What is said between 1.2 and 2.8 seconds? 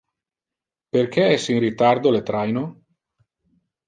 es in retardo le traino?